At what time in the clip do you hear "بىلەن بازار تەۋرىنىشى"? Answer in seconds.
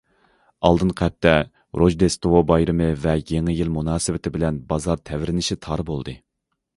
4.39-5.59